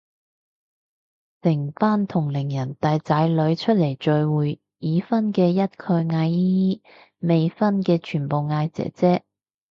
[1.43, 6.81] 成班同齡人帶仔女出嚟聚會，已婚嘅一概嗌姨姨，
[7.19, 9.23] 未婚嘅全部嗌姐姐